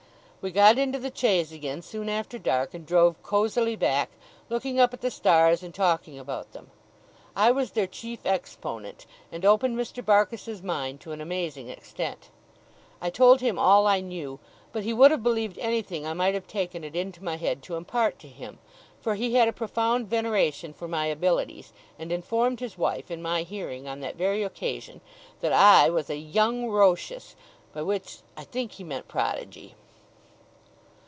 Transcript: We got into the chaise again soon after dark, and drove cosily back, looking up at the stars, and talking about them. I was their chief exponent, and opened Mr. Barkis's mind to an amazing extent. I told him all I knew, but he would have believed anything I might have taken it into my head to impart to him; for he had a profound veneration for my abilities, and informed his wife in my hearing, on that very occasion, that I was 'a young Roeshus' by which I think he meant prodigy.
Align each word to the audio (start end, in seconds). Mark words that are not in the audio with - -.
We 0.43 0.49
got 0.49 0.79
into 0.79 0.97
the 0.97 1.13
chaise 1.15 1.51
again 1.51 1.83
soon 1.83 2.09
after 2.09 2.39
dark, 2.39 2.73
and 2.73 2.83
drove 2.83 3.21
cosily 3.21 3.75
back, 3.75 4.09
looking 4.49 4.79
up 4.79 4.91
at 4.91 5.01
the 5.01 5.11
stars, 5.11 5.61
and 5.61 5.71
talking 5.71 6.17
about 6.17 6.51
them. 6.51 6.71
I 7.35 7.51
was 7.51 7.69
their 7.69 7.85
chief 7.85 8.25
exponent, 8.25 9.05
and 9.31 9.45
opened 9.45 9.77
Mr. 9.77 10.03
Barkis's 10.03 10.63
mind 10.63 10.99
to 11.01 11.11
an 11.11 11.21
amazing 11.21 11.69
extent. 11.69 12.31
I 12.99 13.11
told 13.11 13.39
him 13.41 13.59
all 13.59 13.85
I 13.85 13.99
knew, 13.99 14.39
but 14.73 14.81
he 14.83 14.95
would 14.95 15.11
have 15.11 15.21
believed 15.21 15.59
anything 15.59 16.07
I 16.07 16.13
might 16.15 16.33
have 16.33 16.47
taken 16.47 16.83
it 16.83 16.95
into 16.95 17.23
my 17.23 17.37
head 17.37 17.61
to 17.61 17.75
impart 17.75 18.17
to 18.21 18.27
him; 18.27 18.57
for 18.99 19.13
he 19.13 19.35
had 19.35 19.47
a 19.47 19.53
profound 19.53 20.07
veneration 20.07 20.73
for 20.73 20.87
my 20.87 21.05
abilities, 21.05 21.71
and 21.99 22.11
informed 22.11 22.61
his 22.61 22.79
wife 22.79 23.11
in 23.11 23.21
my 23.21 23.43
hearing, 23.43 23.87
on 23.87 23.99
that 23.99 24.15
very 24.15 24.41
occasion, 24.41 25.01
that 25.41 25.53
I 25.53 25.91
was 25.91 26.09
'a 26.09 26.17
young 26.17 26.67
Roeshus' 26.67 27.35
by 27.73 27.83
which 27.83 28.21
I 28.35 28.43
think 28.43 28.71
he 28.71 28.83
meant 28.83 29.07
prodigy. 29.07 29.75